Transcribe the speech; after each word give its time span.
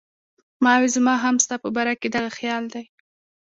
ما 0.63 0.73
وې 0.79 0.87
زما 0.95 1.13
هم 1.23 1.35
ستا 1.43 1.55
پۀ 1.61 1.67
باره 1.75 1.93
کښې 1.99 2.09
دغه 2.15 2.29
خيال 2.37 2.63
دی 2.73 2.83